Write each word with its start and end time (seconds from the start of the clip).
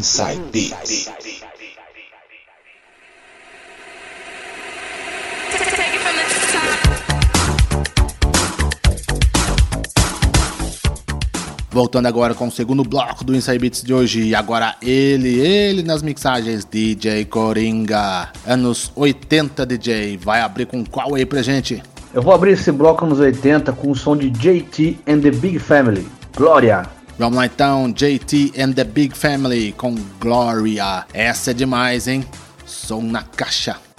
Inside 0.00 0.40
Beats. 0.50 1.10
Voltando 11.70 12.06
agora 12.06 12.32
com 12.32 12.48
o 12.48 12.50
segundo 12.50 12.82
bloco 12.82 13.22
do 13.24 13.36
Inside 13.36 13.58
Beats 13.58 13.82
de 13.82 13.92
hoje. 13.92 14.22
E 14.22 14.34
agora 14.34 14.74
ele, 14.80 15.38
ele 15.38 15.82
nas 15.82 16.02
mixagens, 16.02 16.64
DJ 16.64 17.26
Coringa. 17.26 18.30
Anos 18.46 18.90
80 18.96 19.66
DJ. 19.66 20.16
Vai 20.16 20.40
abrir 20.40 20.64
com 20.64 20.82
qual 20.82 21.14
aí 21.14 21.26
pra 21.26 21.42
gente? 21.42 21.82
Eu 22.14 22.22
vou 22.22 22.32
abrir 22.32 22.52
esse 22.52 22.72
bloco 22.72 23.04
nos 23.04 23.20
80 23.20 23.70
com 23.74 23.90
o 23.90 23.94
som 23.94 24.16
de 24.16 24.30
JT 24.30 24.98
and 25.06 25.20
the 25.20 25.30
Big 25.30 25.58
Family. 25.58 26.08
Glória! 26.34 26.99
Vamos 27.20 27.36
lá 27.36 27.44
então, 27.44 27.92
JT 27.92 28.54
and 28.58 28.72
the 28.72 28.82
Big 28.82 29.14
Family 29.14 29.72
com 29.72 29.94
Glória. 30.18 31.04
Essa 31.12 31.50
é 31.50 31.54
demais, 31.54 32.08
hein? 32.08 32.24
Som 32.64 33.02
na 33.02 33.22
caixa. 33.22 33.89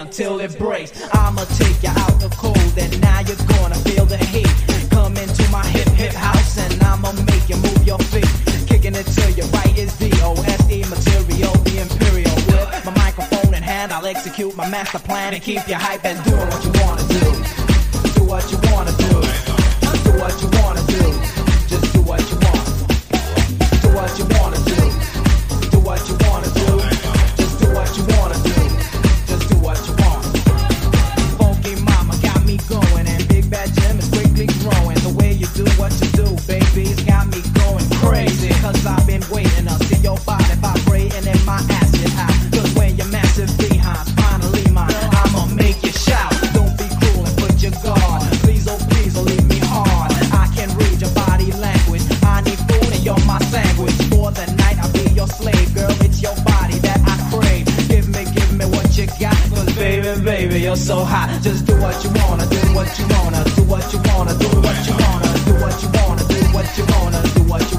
Until 0.00 0.40
it 0.40 0.58
breaks. 0.58 0.92
I'ma 1.12 1.44
take 1.60 1.82
you 1.82 1.90
out 1.90 2.18
the 2.20 2.30
cold, 2.36 2.74
and 2.76 3.00
now 3.00 3.20
you're 3.20 3.44
gonna 3.54 3.76
feel 3.86 4.06
the 4.06 4.16
heat. 4.16 4.50
Come 4.90 5.16
into 5.16 5.48
my 5.50 5.64
hip 5.66 5.88
hip 5.88 6.12
house, 6.12 6.58
and 6.58 6.82
I'ma 6.82 7.12
make 7.12 7.48
you 7.48 7.56
move 7.56 7.86
your 7.86 7.98
feet. 7.98 8.32
Kicking 8.66 8.94
it 8.94 9.06
to 9.06 9.32
you 9.32 9.44
right 9.58 9.76
is 9.76 9.96
the 9.98 10.10
OSE 10.24 10.88
material, 10.88 11.52
the 11.68 11.80
imperial. 11.84 12.34
With 12.72 12.84
my 12.86 12.94
microphone 12.96 13.54
in 13.54 13.62
hand, 13.62 13.92
I'll 13.92 14.06
execute 14.06 14.56
my 14.56 14.68
master 14.68 14.98
plan 14.98 15.34
and 15.34 15.42
keep 15.42 15.68
you 15.68 15.74
hype 15.74 16.04
and 16.04 16.18
doing 16.24 16.48
what 16.48 16.64
you 16.64 16.72
wanna 16.82 17.06
do. 17.08 17.26
Do 18.14 18.24
what 18.24 18.50
you 18.50 18.58
wanna. 18.72 18.92
Do 18.96 19.49
you're 60.70 60.76
so 60.76 61.04
hot. 61.04 61.28
Just 61.42 61.66
do 61.66 61.74
what 61.80 62.04
you 62.04 62.10
wanna, 62.10 62.46
do 62.46 62.58
what 62.76 62.96
you 62.96 63.04
wanna, 63.08 63.42
do 63.56 63.62
what 63.64 63.92
you 63.92 63.98
wanna, 64.06 64.38
do 64.38 64.46
what 64.62 64.86
you 64.86 64.94
wanna, 65.02 65.26
do 65.44 65.52
what 65.58 65.82
you 65.82 65.88
wanna, 65.90 66.22
do 66.28 66.38
what 66.54 66.78
you 66.78 66.84
wanna, 66.86 67.22
do 67.34 67.42
what 67.42 67.60
you 67.60 67.66
wanna 67.66 67.68
do. 67.68 67.69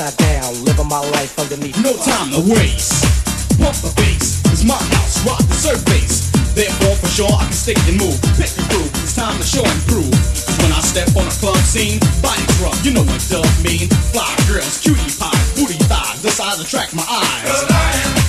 Upside 0.00 0.16
down, 0.18 0.64
living 0.64 0.88
my 0.88 1.00
life 1.12 1.38
underneath. 1.38 1.76
No 1.82 1.92
time 1.96 2.32
to 2.32 2.40
waste. 2.40 3.04
Pump 3.60 3.76
the 3.84 3.92
bass, 3.96 4.40
it's 4.46 4.64
my 4.64 4.74
house, 4.74 5.24
rock 5.26 5.38
the 5.38 5.54
surface. 5.54 6.30
Therefore, 6.54 6.96
for 6.96 7.08
sure, 7.08 7.28
I 7.28 7.44
can 7.44 7.52
stay 7.52 7.74
and 7.88 7.98
move. 7.98 8.16
Pick 8.40 8.50
a 8.56 8.64
groove, 8.72 8.90
it's 9.04 9.14
time 9.14 9.36
to 9.36 9.44
show 9.44 9.64
and 9.64 9.80
prove. 9.86 10.10
Cause 10.10 10.56
when 10.62 10.72
I 10.72 10.80
step 10.80 11.08
on 11.16 11.26
a 11.26 11.34
club 11.36 11.60
scene, 11.68 12.00
body 12.22 12.42
drop, 12.58 12.76
you 12.84 12.92
know 12.92 13.04
what 13.04 13.20
dub 13.28 13.46
mean. 13.62 13.88
Fly 14.12 14.28
girls, 14.48 14.80
cutie 14.80 15.12
pies, 15.20 15.46
booty 15.54 15.78
thighs, 15.84 16.22
the 16.22 16.30
size 16.30 16.60
attract 16.60 16.94
my 16.94 17.04
eyes. 17.04 18.19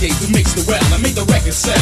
DJ 0.00 0.08
who 0.24 0.32
mix 0.32 0.54
the 0.54 0.64
well 0.66 0.94
and 0.94 1.02
make 1.02 1.14
the 1.14 1.24
record 1.24 1.52
sell 1.52 1.76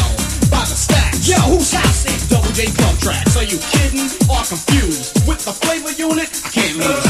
by 0.51 0.59
the 0.67 0.75
stack. 0.75 1.13
Yo, 1.23 1.39
who's 1.55 1.71
house 1.71 2.03
it? 2.03 2.29
Double 2.29 2.51
J 2.51 2.65
Club 2.65 2.97
Tracks? 2.99 3.37
Are 3.37 3.43
you 3.43 3.57
kidding 3.71 4.11
or 4.27 4.43
confused? 4.43 5.25
With 5.25 5.45
the 5.45 5.53
flavor 5.53 5.91
unit, 5.91 6.27
I 6.43 6.49
can't 6.49 6.75
lose. 6.75 7.08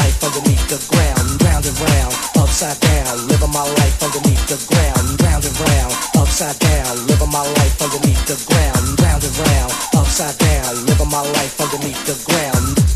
life 0.00 0.18
underneath 0.24 0.66
the 0.68 0.80
ground, 0.90 1.42
round 1.42 1.64
and 1.66 1.78
round, 1.78 2.14
upside 2.36 2.78
down. 2.80 3.26
Living 3.28 3.52
my 3.52 3.66
life 3.82 4.02
underneath 4.02 4.44
the 4.48 4.58
ground, 4.70 5.20
round 5.22 5.44
and 5.44 5.56
round, 5.60 5.92
upside 6.16 6.58
down. 6.58 7.06
Living 7.06 7.30
my 7.30 7.42
life 7.42 7.76
underneath 7.82 8.24
the 8.26 8.38
ground, 8.48 9.00
round 9.00 9.22
and 9.24 9.36
round, 9.38 9.72
upside 9.94 10.36
down. 10.38 10.86
Living 10.86 11.10
my 11.10 11.22
life 11.36 11.60
underneath 11.60 12.02
the 12.06 12.16
ground. 12.30 12.93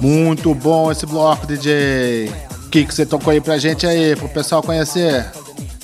Muito 0.00 0.54
bom 0.54 0.90
esse 0.90 1.06
bloco, 1.06 1.46
DJ. 1.46 2.30
O 2.66 2.70
que, 2.70 2.84
que 2.84 2.94
você 2.94 3.06
tocou 3.06 3.32
aí 3.32 3.40
pra 3.40 3.58
gente 3.58 3.86
aí, 3.86 4.14
pro 4.14 4.28
pessoal 4.28 4.62
conhecer? 4.62 5.26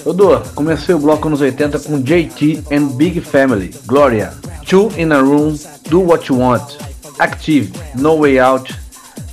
Dodô, 0.04 0.38
comecei 0.54 0.94
o 0.94 0.98
bloco 0.98 1.30
nos 1.30 1.40
80 1.40 1.78
com 1.80 1.98
JT 1.98 2.64
and 2.70 2.88
Big 2.96 3.20
Family, 3.22 3.74
Gloria, 3.86 4.34
Two 4.66 4.92
in 4.98 5.10
a 5.12 5.18
Room, 5.18 5.58
Do 5.88 6.02
What 6.02 6.30
You 6.30 6.38
Want, 6.38 6.76
Active, 7.18 7.72
No 7.94 8.20
Way 8.20 8.38
Out, 8.38 8.74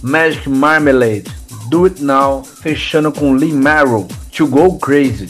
Magic 0.01 0.47
Marmalade, 0.47 1.25
Do 1.69 1.85
It 1.85 2.01
Now, 2.01 2.43
fechando 2.43 3.11
com 3.11 3.33
Lee 3.33 3.51
Marrow, 3.51 4.07
To 4.37 4.47
Go 4.47 4.79
Crazy. 4.79 5.29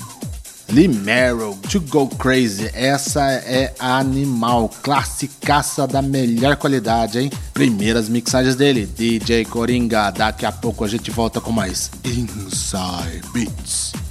Lee 0.71 0.87
Merrill, 0.87 1.57
To 1.69 1.81
Go 1.81 2.07
Crazy. 2.07 2.69
Essa 2.73 3.29
é 3.29 3.73
animal, 3.77 4.69
classicaça 4.81 5.85
da 5.85 6.01
melhor 6.01 6.55
qualidade, 6.55 7.19
hein? 7.19 7.31
Primeiras 7.53 8.07
mixagens 8.07 8.55
dele, 8.55 8.85
DJ 8.85 9.43
Coringa. 9.45 10.11
Daqui 10.11 10.45
a 10.45 10.51
pouco 10.51 10.85
a 10.85 10.87
gente 10.87 11.11
volta 11.11 11.41
com 11.41 11.51
mais 11.51 11.91
Inside 12.05 13.21
Beats. 13.33 14.10